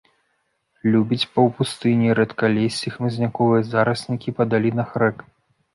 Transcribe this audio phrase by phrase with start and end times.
[0.95, 5.17] Любіць паўпустыні, рэдкалессі, хмызняковыя зараснікі па далінах рэк.